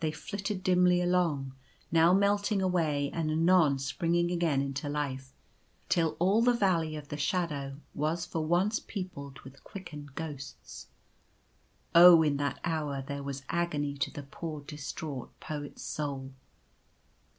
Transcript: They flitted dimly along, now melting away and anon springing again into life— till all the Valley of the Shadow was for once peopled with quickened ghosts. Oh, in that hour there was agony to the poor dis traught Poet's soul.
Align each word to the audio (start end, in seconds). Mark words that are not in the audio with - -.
They 0.00 0.12
flitted 0.12 0.62
dimly 0.62 1.00
along, 1.00 1.54
now 1.90 2.12
melting 2.12 2.60
away 2.60 3.08
and 3.14 3.30
anon 3.30 3.78
springing 3.78 4.30
again 4.30 4.60
into 4.60 4.86
life— 4.86 5.32
till 5.88 6.14
all 6.18 6.42
the 6.42 6.52
Valley 6.52 6.94
of 6.94 7.08
the 7.08 7.16
Shadow 7.16 7.78
was 7.94 8.26
for 8.26 8.44
once 8.44 8.80
peopled 8.80 9.40
with 9.44 9.64
quickened 9.64 10.14
ghosts. 10.14 10.88
Oh, 11.94 12.22
in 12.22 12.36
that 12.36 12.60
hour 12.64 13.00
there 13.00 13.22
was 13.22 13.46
agony 13.48 13.94
to 13.96 14.10
the 14.10 14.24
poor 14.24 14.60
dis 14.60 14.92
traught 14.92 15.30
Poet's 15.40 15.80
soul. 15.82 16.34